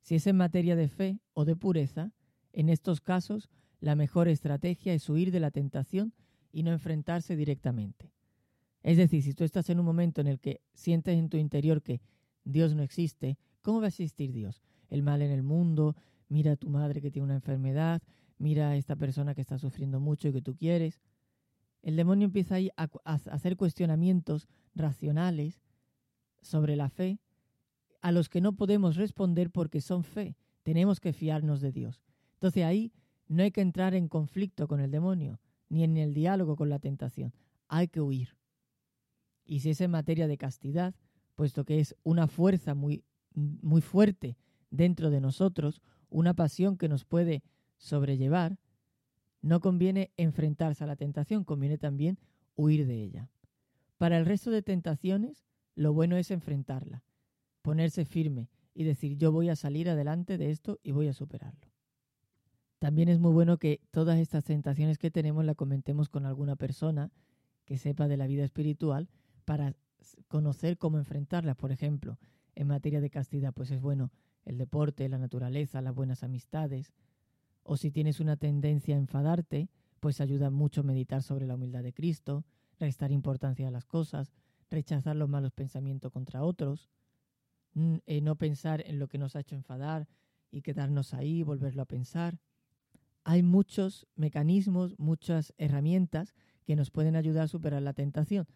Si 0.02 0.14
es 0.14 0.26
en 0.26 0.37
materia 0.37 0.76
de 0.76 0.88
fe 0.88 1.18
o 1.33 1.45
de 1.45 1.56
pureza, 1.56 2.12
en 2.56 2.70
estos 2.70 3.02
casos 3.02 3.50
la 3.80 3.94
mejor 3.94 4.28
estrategia 4.28 4.94
es 4.94 5.08
huir 5.10 5.30
de 5.30 5.40
la 5.40 5.50
tentación 5.50 6.14
y 6.50 6.62
no 6.62 6.72
enfrentarse 6.72 7.36
directamente. 7.36 8.14
Es 8.82 8.96
decir, 8.96 9.22
si 9.22 9.34
tú 9.34 9.44
estás 9.44 9.68
en 9.68 9.78
un 9.78 9.84
momento 9.84 10.22
en 10.22 10.26
el 10.26 10.40
que 10.40 10.62
sientes 10.72 11.18
en 11.18 11.28
tu 11.28 11.36
interior 11.36 11.82
que 11.82 12.00
Dios 12.44 12.75
no 12.75 12.82
existe, 12.82 13.36
¿cómo 13.60 13.80
va 13.80 13.86
a 13.86 13.88
existir 13.88 14.32
Dios? 14.32 14.62
El 14.88 15.02
mal 15.02 15.20
en 15.20 15.30
el 15.30 15.42
mundo, 15.42 15.96
mira 16.28 16.52
a 16.52 16.56
tu 16.56 16.70
madre 16.70 17.02
que 17.02 17.10
tiene 17.10 17.26
una 17.26 17.34
enfermedad, 17.34 18.00
mira 18.38 18.70
a 18.70 18.76
esta 18.76 18.96
persona 18.96 19.34
que 19.34 19.42
está 19.42 19.58
sufriendo 19.58 20.00
mucho 20.00 20.28
y 20.28 20.32
que 20.32 20.40
tú 20.40 20.56
quieres. 20.56 21.02
El 21.82 21.94
demonio 21.94 22.25
empieza 22.25 22.54
ahí 22.54 22.70
a, 22.78 22.88
a 23.04 23.14
hacer 23.14 23.58
cuestionamientos 23.58 24.48
racionales 24.75 25.60
sobre 26.40 26.75
la 26.75 26.88
fe 26.88 27.18
a 28.00 28.12
los 28.12 28.30
que 28.30 28.40
no 28.40 28.54
podemos 28.54 28.96
responder 28.96 29.50
porque 29.50 29.82
son 29.82 30.04
fe. 30.04 30.36
Tenemos 30.62 31.00
que 31.00 31.12
fiarnos 31.12 31.60
de 31.60 31.72
Dios. 31.72 32.05
Entonces 32.36 32.64
ahí 32.64 32.92
no 33.28 33.42
hay 33.42 33.50
que 33.50 33.60
entrar 33.60 33.94
en 33.94 34.08
conflicto 34.08 34.68
con 34.68 34.80
el 34.80 34.90
demonio, 34.90 35.40
ni 35.68 35.84
en 35.84 35.96
el 35.96 36.14
diálogo 36.14 36.56
con 36.56 36.68
la 36.68 36.78
tentación. 36.78 37.32
Hay 37.68 37.88
que 37.88 38.00
huir. 38.00 38.36
Y 39.44 39.60
si 39.60 39.70
es 39.70 39.80
en 39.80 39.90
materia 39.90 40.26
de 40.26 40.38
castidad, 40.38 40.94
puesto 41.34 41.64
que 41.64 41.80
es 41.80 41.96
una 42.02 42.26
fuerza 42.26 42.74
muy, 42.74 43.04
muy 43.34 43.80
fuerte 43.80 44.36
dentro 44.70 45.10
de 45.10 45.20
nosotros, 45.20 45.82
una 46.08 46.34
pasión 46.34 46.76
que 46.76 46.88
nos 46.88 47.04
puede 47.04 47.42
sobrellevar, 47.78 48.58
no 49.42 49.60
conviene 49.60 50.10
enfrentarse 50.16 50.84
a 50.84 50.86
la 50.86 50.96
tentación, 50.96 51.44
conviene 51.44 51.78
también 51.78 52.18
huir 52.56 52.86
de 52.86 53.02
ella. 53.02 53.30
Para 53.98 54.18
el 54.18 54.26
resto 54.26 54.50
de 54.50 54.62
tentaciones, 54.62 55.46
lo 55.74 55.92
bueno 55.92 56.16
es 56.16 56.30
enfrentarla, 56.30 57.04
ponerse 57.62 58.04
firme 58.04 58.48
y 58.74 58.84
decir 58.84 59.16
yo 59.16 59.32
voy 59.32 59.48
a 59.48 59.56
salir 59.56 59.88
adelante 59.88 60.38
de 60.38 60.50
esto 60.50 60.80
y 60.82 60.92
voy 60.92 61.08
a 61.08 61.12
superarlo. 61.12 61.65
También 62.78 63.09
es 63.09 63.18
muy 63.18 63.33
bueno 63.33 63.59
que 63.59 63.80
todas 63.90 64.18
estas 64.18 64.45
tentaciones 64.45 64.99
que 64.99 65.11
tenemos 65.11 65.45
la 65.45 65.54
comentemos 65.54 66.09
con 66.09 66.26
alguna 66.26 66.56
persona 66.56 67.11
que 67.64 67.78
sepa 67.78 68.06
de 68.06 68.16
la 68.16 68.26
vida 68.26 68.45
espiritual 68.45 69.09
para 69.45 69.75
conocer 70.28 70.76
cómo 70.76 70.99
enfrentarlas. 70.99 71.56
Por 71.56 71.73
ejemplo, 71.73 72.18
en 72.54 72.68
materia 72.68 73.00
de 73.00 73.11
castidad, 73.11 73.52
pues 73.52 73.71
es 73.71 73.80
bueno 73.80 74.12
el 74.45 74.59
deporte, 74.59 75.09
la 75.09 75.18
naturaleza, 75.18 75.83
las 75.83 75.95
buenas 75.95 76.23
amistades. 76.23 76.92
O 77.62 77.76
si 77.76 77.90
tienes 77.90 78.21
una 78.21 78.37
tendencia 78.37 78.95
a 78.95 78.99
enfadarte, 78.99 79.68
pues 80.00 80.21
ayuda 80.21 80.50
mucho 80.50 80.85
meditar 80.85 81.23
sobre 81.23 81.47
la 81.47 81.54
humildad 81.54 81.83
de 81.83 81.92
Cristo, 81.92 82.45
restar 82.78 83.11
importancia 83.11 83.68
a 83.68 83.71
las 83.71 83.87
cosas, 83.87 84.33
rechazar 84.71 85.16
los 85.16 85.28
malos 85.28 85.52
pensamientos 85.52 86.12
contra 86.12 86.42
otros, 86.42 86.90
eh, 88.06 88.21
no 88.21 88.37
pensar 88.37 88.83
en 88.87 88.99
lo 88.99 89.09
que 89.09 89.18
nos 89.18 89.35
ha 89.35 89.40
hecho 89.40 89.54
enfadar 89.54 90.09
y 90.50 90.62
quedarnos 90.62 91.14
ahí, 91.14 91.42
volverlo 91.42 91.83
a 91.83 91.87
pensar. 91.87 92.38
Hay 93.28 93.42
muchos 93.42 94.06
mecanismos, 94.14 94.99
muchas 94.99 95.52
herramientas 95.59 96.35
que 96.64 96.76
nos 96.76 96.90
pueden 96.90 97.16
ayudar 97.16 97.45
a 97.45 97.49
superar 97.49 97.83
la 97.83 97.92
tentación 97.92 98.47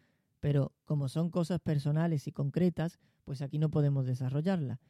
pero 0.41 0.73
como 0.85 1.09
son 1.09 1.31
cosas 1.31 1.61
personales 1.61 2.27
y 2.27 2.33
concretas, 2.33 2.99
pues 3.25 3.43
aquí 3.43 3.59
no 3.59 3.71
podemos 3.71 4.07
desarrollarla. 4.07 4.81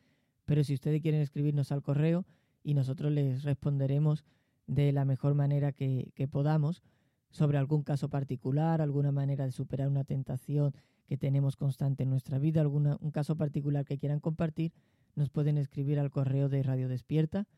Pero 0.47 0.65
si 0.65 0.75
ustedes 0.75 1.03
quieren 1.03 1.21
escribirnos 1.21 1.73
al 1.73 1.83
correo 1.83 2.25
y 2.63 2.75
nosotros 2.75 3.13
les 3.13 3.43
responderemos 3.43 4.25
de 4.67 4.93
la 4.93 5.05
mejor 5.05 5.35
manera 5.35 5.73
que, 5.73 6.13
podamos 6.31 6.83
sobre 7.31 7.59
algún 7.59 7.83
caso 7.83 8.09
particular, 8.09 8.81
alguna 8.81 9.13
manera 9.13 9.45
de 9.45 9.53
superar 9.53 9.89
una 9.89 10.05
tentación 10.05 10.73
que 11.07 11.17
tenemos 11.17 11.57
constante 11.57 12.05
en 12.05 12.11
nuestra 12.11 12.39
vida, 12.39 12.61
algún 12.61 12.97
un 13.01 13.11
caso 13.11 13.37
particular 13.37 13.85
que 13.85 13.99
quieran 13.99 14.21
compartir, 14.21 14.73
nos 15.17 15.29
pueden 15.29 15.59
escribir 15.59 15.99
al 15.99 16.11
correo 16.11 16.49
de 16.49 16.63
Radio 16.63 16.89
Despierta, 16.89 17.49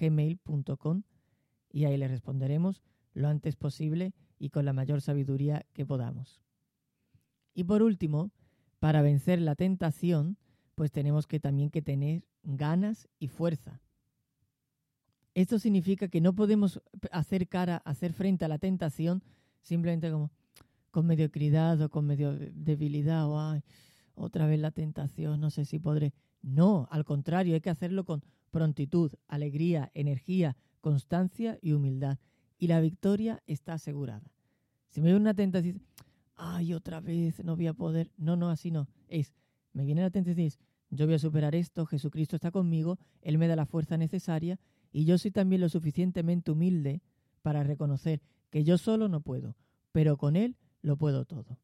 radiodespierta.gmail.com 0.00 1.02
y 1.70 1.84
ahí 1.84 1.96
les 1.96 2.10
responderemos 2.10 2.82
lo 3.14 3.28
antes 3.28 3.56
posible 3.56 4.14
y 4.38 4.50
con 4.50 4.64
la 4.64 4.72
mayor 4.72 5.00
sabiduría 5.00 5.66
que 5.72 5.86
podamos. 5.86 6.40
Y 7.54 7.64
por 7.64 7.82
último, 7.82 8.30
para 8.78 9.02
vencer 9.02 9.40
la 9.40 9.54
tentación, 9.54 10.36
pues 10.74 10.90
tenemos 10.90 11.26
que 11.26 11.40
también 11.40 11.70
que 11.70 11.82
tener 11.82 12.24
ganas 12.42 13.08
y 13.18 13.28
fuerza. 13.28 13.80
Esto 15.34 15.58
significa 15.58 16.08
que 16.08 16.20
no 16.20 16.34
podemos 16.34 16.82
hacer 17.10 17.48
cara, 17.48 17.78
hacer 17.84 18.12
frente 18.12 18.44
a 18.44 18.48
la 18.48 18.58
tentación 18.58 19.22
simplemente 19.62 20.10
como 20.10 20.30
con 20.90 21.06
mediocridad 21.06 21.80
o 21.80 21.88
con 21.88 22.06
medio 22.06 22.36
debilidad 22.36 23.26
o 23.26 23.40
ay, 23.40 23.62
otra 24.14 24.46
vez 24.46 24.60
la 24.60 24.72
tentación, 24.72 25.40
no 25.40 25.50
sé 25.50 25.64
si 25.64 25.78
podré. 25.78 26.12
No, 26.42 26.86
al 26.90 27.04
contrario, 27.04 27.54
hay 27.54 27.60
que 27.60 27.70
hacerlo 27.70 28.04
con 28.04 28.22
prontitud, 28.52 29.12
alegría, 29.26 29.90
energía, 29.94 30.56
constancia 30.80 31.58
y 31.60 31.72
humildad 31.72 32.18
y 32.58 32.68
la 32.68 32.80
victoria 32.80 33.42
está 33.48 33.72
asegurada. 33.72 34.30
Si 34.90 35.00
me 35.00 35.06
viene 35.06 35.20
una 35.20 35.34
tentación, 35.34 35.82
ay, 36.36 36.74
otra 36.74 37.00
vez 37.00 37.42
no 37.44 37.56
voy 37.56 37.66
a 37.66 37.74
poder. 37.74 38.12
No, 38.16 38.36
no, 38.36 38.50
así 38.50 38.70
no. 38.70 38.86
Es, 39.08 39.34
me 39.72 39.84
viene 39.84 40.02
la 40.02 40.10
tentación, 40.10 40.50
yo 40.90 41.06
voy 41.06 41.14
a 41.14 41.18
superar 41.18 41.56
esto, 41.56 41.86
Jesucristo 41.86 42.36
está 42.36 42.52
conmigo, 42.52 42.98
Él 43.22 43.38
me 43.38 43.48
da 43.48 43.56
la 43.56 43.66
fuerza 43.66 43.96
necesaria 43.96 44.60
y 44.92 45.06
yo 45.06 45.18
soy 45.18 45.30
también 45.30 45.60
lo 45.60 45.68
suficientemente 45.68 46.52
humilde 46.52 47.02
para 47.40 47.64
reconocer 47.64 48.22
que 48.50 48.62
yo 48.62 48.78
solo 48.78 49.08
no 49.08 49.22
puedo, 49.22 49.56
pero 49.90 50.16
con 50.16 50.36
Él 50.36 50.56
lo 50.82 50.96
puedo 50.96 51.24
todo. 51.24 51.58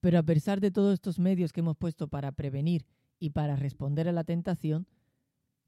Pero 0.00 0.18
a 0.18 0.22
pesar 0.24 0.60
de 0.60 0.70
todos 0.70 0.94
estos 0.94 1.18
medios 1.20 1.52
que 1.52 1.60
hemos 1.60 1.76
puesto 1.76 2.08
para 2.08 2.32
prevenir 2.32 2.86
y 3.20 3.30
para 3.30 3.54
responder 3.54 4.08
a 4.08 4.12
la 4.12 4.24
tentación, 4.24 4.88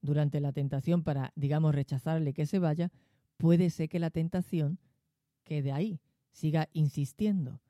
durante 0.05 0.39
la 0.41 0.53
tentación 0.53 1.03
para, 1.03 1.33
digamos, 1.35 1.75
rechazarle 1.75 2.35
que 2.35 2.45
se 2.45 2.59
vaya, 2.59 2.93
puede 3.39 3.71
ser 3.71 3.89
que 3.89 3.99
la 3.99 4.11
tentación 4.11 4.79
quede 5.45 5.73
ahí, 5.73 6.01
siga 6.31 6.69
insistiendo. 6.75 7.61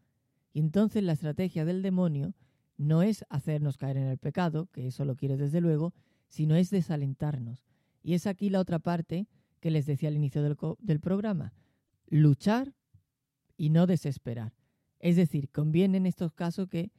Y 0.52 0.60
entonces 0.60 1.04
la 1.04 1.12
estrategia 1.12 1.64
del 1.64 1.80
demonio 1.80 2.34
no 2.76 3.02
es 3.02 3.24
hacernos 3.28 3.76
caer 3.76 3.96
en 3.98 4.08
el 4.08 4.18
pecado, 4.18 4.66
que 4.72 4.88
eso 4.88 5.04
lo 5.04 5.14
quiere 5.14 5.36
desde 5.36 5.60
luego, 5.60 5.94
sino 6.26 6.56
es 6.56 6.70
desalentarnos. 6.70 7.64
Y 8.02 8.14
es 8.14 8.26
aquí 8.26 8.50
la 8.50 8.58
otra 8.60 8.80
parte 8.80 9.28
que 9.60 9.70
les 9.70 9.86
decía 9.86 10.08
al 10.08 10.16
inicio 10.16 10.42
del, 10.42 10.56
del 10.80 11.00
programa, 11.00 11.54
luchar 12.08 12.74
y 13.56 13.70
no 13.70 13.86
desesperar. 13.86 14.52
Es 14.98 15.14
decir, 15.14 15.50
conviene 15.50 15.98
en 15.98 16.06
estos 16.06 16.32
casos 16.32 16.68
que 16.68 16.90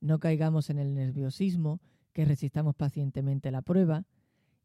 no 0.00 0.20
caigamos 0.20 0.70
en 0.70 0.78
el 0.78 0.94
nerviosismo, 0.94 1.80
que 2.12 2.24
resistamos 2.24 2.76
pacientemente 2.76 3.50
la 3.50 3.62
prueba 3.62 4.06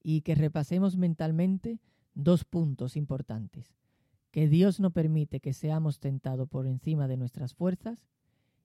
y 0.01 0.21
que 0.21 0.35
repasemos 0.35 0.97
mentalmente 0.97 1.79
dos 2.13 2.43
puntos 2.43 2.95
importantes. 2.95 3.75
Que 4.31 4.47
Dios 4.47 4.79
no 4.79 4.91
permite 4.91 5.39
que 5.39 5.53
seamos 5.53 5.99
tentados 5.99 6.47
por 6.47 6.67
encima 6.67 7.07
de 7.07 7.17
nuestras 7.17 7.53
fuerzas 7.53 8.07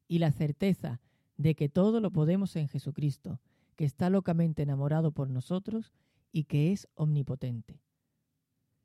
y 0.08 0.18
la 0.18 0.32
certeza 0.32 1.00
de 1.36 1.54
que 1.54 1.68
todo 1.68 2.00
lo 2.00 2.12
podemos 2.12 2.56
en 2.56 2.68
Jesucristo, 2.68 3.40
que 3.74 3.84
está 3.84 4.08
locamente 4.10 4.62
enamorado 4.62 5.12
por 5.12 5.28
nosotros 5.28 5.92
y 6.32 6.44
que 6.44 6.72
es 6.72 6.88
omnipotente. 6.94 7.80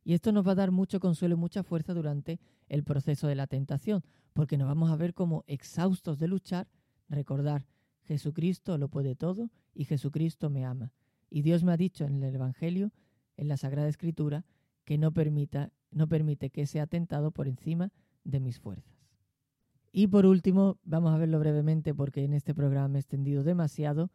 Y 0.03 0.13
esto 0.13 0.31
nos 0.31 0.45
va 0.45 0.53
a 0.53 0.55
dar 0.55 0.71
mucho 0.71 0.99
consuelo 0.99 1.35
y 1.35 1.37
mucha 1.37 1.63
fuerza 1.63 1.93
durante 1.93 2.39
el 2.67 2.83
proceso 2.83 3.27
de 3.27 3.35
la 3.35 3.47
tentación, 3.47 4.03
porque 4.33 4.57
nos 4.57 4.67
vamos 4.67 4.89
a 4.89 4.95
ver 4.95 5.13
como 5.13 5.43
exhaustos 5.47 6.17
de 6.17 6.27
luchar, 6.27 6.67
recordar, 7.07 7.67
Jesucristo 8.03 8.77
lo 8.77 8.89
puede 8.89 9.15
todo 9.15 9.51
y 9.73 9.85
Jesucristo 9.85 10.49
me 10.49 10.65
ama. 10.65 10.91
Y 11.31 11.41
Dios 11.41 11.63
me 11.63 11.71
ha 11.71 11.77
dicho 11.77 12.05
en 12.05 12.21
el 12.21 12.35
Evangelio 12.35 12.91
en 13.37 13.47
la 13.47 13.57
Sagrada 13.57 13.87
Escritura 13.87 14.45
que 14.83 14.99
no, 14.99 15.11
permita, 15.13 15.71
no 15.89 16.07
permite 16.07 16.51
que 16.51 16.67
sea 16.67 16.85
tentado 16.85 17.31
por 17.31 17.47
encima 17.47 17.91
de 18.23 18.39
mis 18.39 18.59
fuerzas. 18.59 19.01
Y 19.91 20.07
por 20.07 20.25
último, 20.25 20.77
vamos 20.83 21.13
a 21.13 21.17
verlo 21.17 21.39
brevemente 21.39 21.95
porque 21.95 22.23
en 22.23 22.33
este 22.33 22.53
programa 22.53 22.89
me 22.89 22.99
he 22.99 23.01
extendido 23.01 23.43
demasiado, 23.43 24.11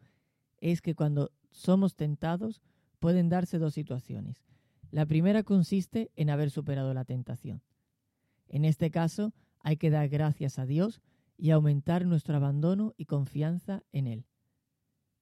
es 0.59 0.81
que 0.81 0.95
cuando 0.95 1.31
somos 1.51 1.95
tentados 1.95 2.61
pueden 2.99 3.29
darse 3.29 3.57
dos 3.57 3.73
situaciones. 3.73 4.43
La 4.91 5.05
primera 5.05 5.43
consiste 5.43 6.11
en 6.15 6.29
haber 6.29 6.49
superado 6.49 6.93
la 6.93 7.03
tentación. 7.03 7.61
En 8.47 8.63
este 8.63 8.89
caso, 8.89 9.33
hay 9.59 9.77
que 9.77 9.89
dar 9.89 10.07
gracias 10.07 10.59
a 10.59 10.65
Dios 10.65 11.01
y 11.37 11.51
aumentar 11.51 12.05
nuestro 12.05 12.35
abandono 12.35 12.93
y 12.97 13.05
confianza 13.05 13.83
en 13.91 14.07
Él. 14.07 14.25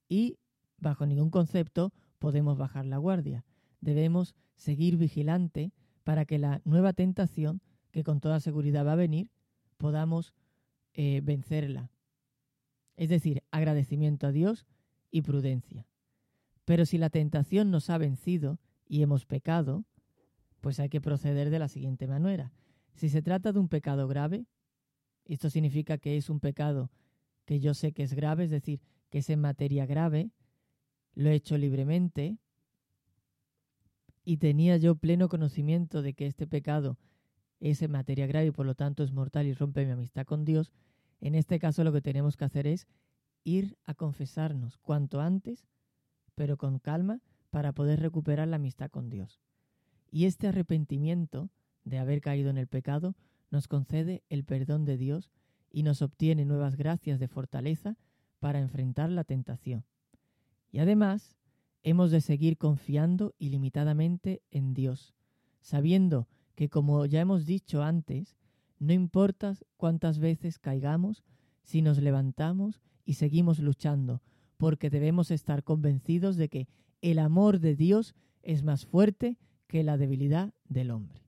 Y, 0.07 0.37
bajo 0.77 1.05
ningún 1.05 1.29
concepto, 1.29 1.93
podemos 2.19 2.57
bajar 2.57 2.85
la 2.85 2.97
guardia 2.97 3.45
debemos 3.85 4.35
seguir 4.55 4.97
vigilante 4.97 5.71
para 6.03 6.25
que 6.25 6.39
la 6.39 6.61
nueva 6.65 6.91
tentación, 6.91 7.61
que 7.91 8.03
con 8.03 8.19
toda 8.19 8.41
seguridad 8.41 8.85
va 8.85 8.93
a 8.93 8.97
venir, 8.97 9.29
podamos 9.77 10.33
eh, 10.93 11.21
vencerla. 11.23 11.91
Es 12.97 13.09
decir, 13.09 13.43
agradecimiento 13.51 14.27
a 14.27 14.31
Dios 14.31 14.65
y 15.11 15.21
prudencia. 15.21 15.87
Pero 16.65 16.85
si 16.85 16.97
la 16.97 17.09
tentación 17.09 17.71
nos 17.71 17.89
ha 17.89 17.97
vencido 17.97 18.59
y 18.87 19.01
hemos 19.01 19.25
pecado, 19.25 19.85
pues 20.61 20.79
hay 20.79 20.89
que 20.89 21.01
proceder 21.01 21.49
de 21.49 21.59
la 21.59 21.67
siguiente 21.67 22.07
manera. 22.07 22.51
Si 22.95 23.09
se 23.09 23.21
trata 23.21 23.51
de 23.51 23.59
un 23.59 23.67
pecado 23.67 24.07
grave, 24.07 24.45
esto 25.25 25.49
significa 25.49 25.97
que 25.97 26.17
es 26.17 26.29
un 26.29 26.39
pecado 26.39 26.91
que 27.45 27.59
yo 27.59 27.73
sé 27.73 27.91
que 27.91 28.03
es 28.03 28.13
grave, 28.13 28.45
es 28.45 28.49
decir, 28.49 28.81
que 29.09 29.19
es 29.19 29.29
en 29.29 29.41
materia 29.41 29.85
grave, 29.85 30.31
lo 31.15 31.29
he 31.29 31.35
hecho 31.35 31.57
libremente 31.57 32.37
y 34.23 34.37
tenía 34.37 34.77
yo 34.77 34.95
pleno 34.95 35.29
conocimiento 35.29 36.01
de 36.01 36.13
que 36.13 36.27
este 36.27 36.47
pecado 36.47 36.97
es 37.59 37.81
en 37.81 37.91
materia 37.91 38.27
grave 38.27 38.47
y 38.47 38.51
por 38.51 38.65
lo 38.65 38.75
tanto 38.75 39.03
es 39.03 39.11
mortal 39.11 39.47
y 39.47 39.53
rompe 39.53 39.85
mi 39.85 39.91
amistad 39.91 40.25
con 40.25 40.45
Dios, 40.45 40.71
en 41.21 41.35
este 41.35 41.59
caso 41.59 41.83
lo 41.83 41.93
que 41.93 42.01
tenemos 42.01 42.37
que 42.37 42.45
hacer 42.45 42.67
es 42.67 42.87
ir 43.43 43.77
a 43.85 43.93
confesarnos 43.93 44.77
cuanto 44.77 45.21
antes, 45.21 45.67
pero 46.35 46.57
con 46.57 46.79
calma, 46.79 47.21
para 47.49 47.71
poder 47.71 48.01
recuperar 48.01 48.47
la 48.49 48.57
amistad 48.57 48.89
con 48.89 49.09
Dios. 49.09 49.39
Y 50.11 50.25
este 50.25 50.47
arrepentimiento 50.47 51.49
de 51.85 51.99
haber 51.99 52.19
caído 52.19 52.49
en 52.49 52.57
el 52.57 52.67
pecado 52.67 53.15
nos 53.49 53.67
concede 53.67 54.23
el 54.29 54.43
perdón 54.43 54.83
de 54.83 54.97
Dios 54.97 55.31
y 55.71 55.83
nos 55.83 56.01
obtiene 56.01 56.43
nuevas 56.43 56.75
gracias 56.75 57.19
de 57.19 57.27
fortaleza 57.27 57.95
para 58.39 58.59
enfrentar 58.59 59.09
la 59.09 59.23
tentación. 59.23 59.85
Y 60.75 60.79
además, 60.79 61.37
hemos 61.83 62.11
de 62.11 62.19
seguir 62.19 62.57
confiando 62.57 63.33
ilimitadamente 63.37 64.41
en 64.51 64.73
Dios, 64.73 65.15
sabiendo 65.61 66.27
que, 66.53 66.67
como 66.67 67.05
ya 67.05 67.21
hemos 67.21 67.45
dicho 67.45 67.81
antes, 67.81 68.35
no 68.77 68.91
importa 68.91 69.53
cuántas 69.77 70.19
veces 70.19 70.59
caigamos, 70.59 71.23
si 71.63 71.81
nos 71.81 71.99
levantamos 71.99 72.81
y 73.05 73.13
seguimos 73.13 73.59
luchando, 73.59 74.21
porque 74.57 74.89
debemos 74.89 75.31
estar 75.31 75.63
convencidos 75.63 76.35
de 76.35 76.49
que 76.49 76.67
el 77.01 77.19
amor 77.19 77.61
de 77.61 77.77
Dios 77.77 78.13
es 78.41 78.61
más 78.61 78.85
fuerte 78.85 79.37
que 79.67 79.81
la 79.81 79.95
debilidad 79.95 80.53
del 80.67 80.91
hombre. 80.91 81.23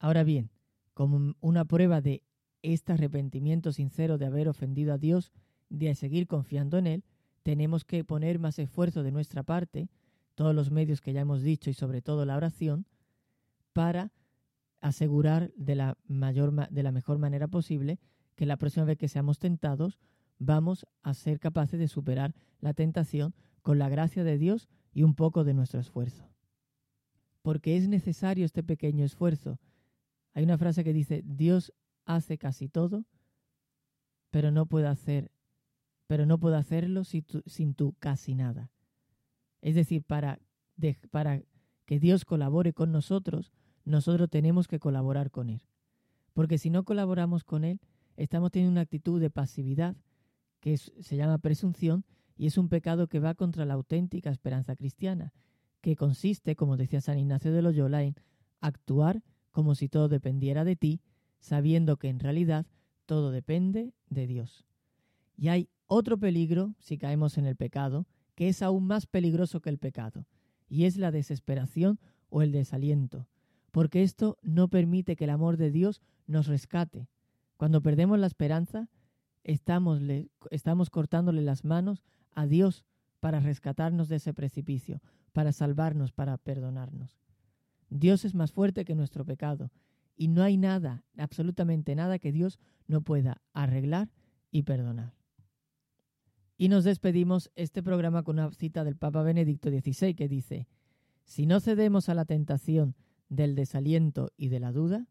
Ahora 0.00 0.24
bien, 0.24 0.50
como 0.92 1.36
una 1.40 1.64
prueba 1.66 2.00
de 2.00 2.24
este 2.62 2.94
arrepentimiento 2.94 3.70
sincero 3.70 4.18
de 4.18 4.26
haber 4.26 4.48
ofendido 4.48 4.92
a 4.92 4.98
Dios, 4.98 5.30
de 5.68 5.94
seguir 5.94 6.26
confiando 6.26 6.78
en 6.78 6.88
Él, 6.88 7.04
tenemos 7.42 7.84
que 7.84 8.04
poner 8.04 8.38
más 8.38 8.58
esfuerzo 8.58 9.02
de 9.02 9.12
nuestra 9.12 9.42
parte, 9.42 9.88
todos 10.34 10.54
los 10.54 10.70
medios 10.70 11.00
que 11.00 11.12
ya 11.12 11.20
hemos 11.20 11.42
dicho 11.42 11.70
y 11.70 11.74
sobre 11.74 12.02
todo 12.02 12.24
la 12.24 12.36
oración, 12.36 12.86
para 13.72 14.12
asegurar 14.80 15.52
de 15.56 15.76
la, 15.76 15.96
mayor, 16.06 16.68
de 16.70 16.82
la 16.82 16.92
mejor 16.92 17.18
manera 17.18 17.48
posible 17.48 17.98
que 18.34 18.46
la 18.46 18.56
próxima 18.56 18.84
vez 18.84 18.98
que 18.98 19.08
seamos 19.08 19.38
tentados 19.38 19.98
vamos 20.38 20.86
a 21.02 21.14
ser 21.14 21.38
capaces 21.38 21.78
de 21.78 21.88
superar 21.88 22.34
la 22.60 22.74
tentación 22.74 23.34
con 23.62 23.78
la 23.78 23.88
gracia 23.88 24.24
de 24.24 24.38
Dios 24.38 24.68
y 24.92 25.04
un 25.04 25.14
poco 25.14 25.44
de 25.44 25.54
nuestro 25.54 25.80
esfuerzo. 25.80 26.28
Porque 27.42 27.76
es 27.76 27.88
necesario 27.88 28.44
este 28.44 28.62
pequeño 28.62 29.04
esfuerzo. 29.04 29.58
Hay 30.34 30.44
una 30.44 30.58
frase 30.58 30.84
que 30.84 30.92
dice, 30.92 31.22
Dios 31.24 31.72
hace 32.04 32.38
casi 32.38 32.68
todo, 32.68 33.04
pero 34.30 34.50
no 34.50 34.66
puede 34.66 34.88
hacer, 34.88 35.30
pero 36.12 36.26
no 36.26 36.36
puede 36.36 36.56
hacerlo 36.56 37.04
sin 37.04 37.72
tú, 37.72 37.94
casi 37.98 38.34
nada. 38.34 38.70
Es 39.62 39.74
decir, 39.74 40.02
para, 40.02 40.40
para 41.10 41.40
que 41.86 41.98
Dios 41.98 42.26
colabore 42.26 42.74
con 42.74 42.92
nosotros, 42.92 43.50
nosotros 43.86 44.28
tenemos 44.28 44.68
que 44.68 44.78
colaborar 44.78 45.30
con 45.30 45.48
Él. 45.48 45.62
Porque 46.34 46.58
si 46.58 46.68
no 46.68 46.84
colaboramos 46.84 47.44
con 47.44 47.64
Él, 47.64 47.80
estamos 48.18 48.50
teniendo 48.50 48.72
una 48.72 48.82
actitud 48.82 49.22
de 49.22 49.30
pasividad 49.30 49.96
que 50.60 50.76
se 50.76 51.16
llama 51.16 51.38
presunción 51.38 52.04
y 52.36 52.44
es 52.44 52.58
un 52.58 52.68
pecado 52.68 53.06
que 53.06 53.18
va 53.18 53.34
contra 53.34 53.64
la 53.64 53.72
auténtica 53.72 54.28
esperanza 54.28 54.76
cristiana, 54.76 55.32
que 55.80 55.96
consiste, 55.96 56.56
como 56.56 56.76
decía 56.76 57.00
San 57.00 57.18
Ignacio 57.18 57.54
de 57.54 57.62
Loyola, 57.62 58.02
en 58.02 58.16
actuar 58.60 59.22
como 59.50 59.74
si 59.74 59.88
todo 59.88 60.10
dependiera 60.10 60.64
de 60.64 60.76
ti, 60.76 61.00
sabiendo 61.38 61.96
que 61.96 62.10
en 62.10 62.20
realidad 62.20 62.66
todo 63.06 63.30
depende 63.30 63.94
de 64.10 64.26
Dios. 64.26 64.66
Y 65.36 65.48
hay 65.48 65.70
otro 65.86 66.18
peligro 66.18 66.74
si 66.78 66.98
caemos 66.98 67.38
en 67.38 67.46
el 67.46 67.56
pecado, 67.56 68.06
que 68.34 68.48
es 68.48 68.62
aún 68.62 68.86
más 68.86 69.06
peligroso 69.06 69.60
que 69.60 69.70
el 69.70 69.78
pecado, 69.78 70.26
y 70.68 70.84
es 70.84 70.96
la 70.96 71.10
desesperación 71.10 72.00
o 72.30 72.42
el 72.42 72.52
desaliento, 72.52 73.28
porque 73.70 74.02
esto 74.02 74.38
no 74.42 74.68
permite 74.68 75.16
que 75.16 75.24
el 75.24 75.30
amor 75.30 75.56
de 75.56 75.70
Dios 75.70 76.00
nos 76.26 76.46
rescate. 76.46 77.08
Cuando 77.56 77.82
perdemos 77.82 78.18
la 78.18 78.26
esperanza, 78.26 78.88
estamos, 79.44 80.00
estamos 80.50 80.90
cortándole 80.90 81.42
las 81.42 81.64
manos 81.64 82.04
a 82.32 82.46
Dios 82.46 82.84
para 83.20 83.40
rescatarnos 83.40 84.08
de 84.08 84.16
ese 84.16 84.34
precipicio, 84.34 85.00
para 85.32 85.52
salvarnos, 85.52 86.12
para 86.12 86.38
perdonarnos. 86.38 87.18
Dios 87.88 88.24
es 88.24 88.34
más 88.34 88.52
fuerte 88.52 88.84
que 88.84 88.94
nuestro 88.94 89.24
pecado 89.24 89.70
y 90.16 90.28
no 90.28 90.42
hay 90.42 90.56
nada, 90.56 91.04
absolutamente 91.18 91.94
nada 91.94 92.18
que 92.18 92.32
Dios 92.32 92.58
no 92.86 93.02
pueda 93.02 93.42
arreglar 93.52 94.10
y 94.50 94.62
perdonar. 94.62 95.21
Y 96.62 96.68
nos 96.68 96.84
despedimos 96.84 97.50
este 97.56 97.82
programa 97.82 98.22
con 98.22 98.38
una 98.38 98.52
cita 98.52 98.84
del 98.84 98.94
Papa 98.94 99.24
Benedicto 99.24 99.68
XVI 99.68 100.14
que 100.14 100.28
dice, 100.28 100.68
si 101.24 101.44
no 101.44 101.58
cedemos 101.58 102.08
a 102.08 102.14
la 102.14 102.24
tentación 102.24 102.94
del 103.28 103.56
desaliento 103.56 104.30
y 104.36 104.46
de 104.46 104.60
la 104.60 104.70
duda, 104.70 105.08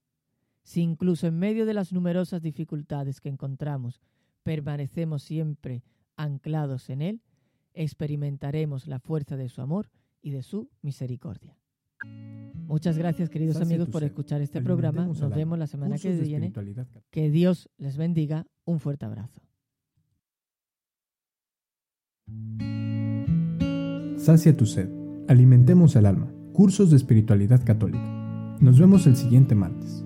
si 0.63 0.79
incluso 0.79 1.27
en 1.27 1.37
medio 1.37 1.65
de 1.65 1.73
las 1.73 1.91
numerosas 1.91 2.41
dificultades 2.41 3.19
que 3.19 3.27
encontramos 3.27 3.99
permanecemos 4.43 5.23
siempre 5.23 5.83
anclados 6.15 6.89
en 6.89 7.01
Él, 7.01 7.21
experimentaremos 7.73 8.87
la 8.87 8.99
fuerza 8.99 9.35
de 9.35 9.49
su 9.49 9.61
amor 9.61 9.89
y 10.21 10.29
de 10.31 10.43
su 10.43 10.69
misericordia. 10.81 11.57
Muchas 12.65 12.97
gracias 12.97 13.29
queridos 13.29 13.57
amigos 13.57 13.89
por 13.89 14.05
escuchar 14.05 14.39
este 14.39 14.61
programa. 14.61 15.05
Nos 15.05 15.35
vemos 15.35 15.59
la 15.59 15.67
semana 15.67 15.97
que 15.97 16.13
viene. 16.13 16.53
Que 17.09 17.29
Dios 17.29 17.69
les 17.77 17.97
bendiga. 17.97 18.47
Un 18.63 18.79
fuerte 18.79 19.03
abrazo. 19.03 19.41
Sacia 24.17 24.55
tu 24.55 24.65
sed. 24.65 24.89
Alimentemos 25.27 25.95
el 25.95 26.05
alma. 26.05 26.31
Cursos 26.53 26.89
de 26.89 26.97
espiritualidad 26.97 27.63
católica. 27.65 28.57
Nos 28.59 28.79
vemos 28.79 29.07
el 29.07 29.15
siguiente 29.15 29.55
martes. 29.55 30.05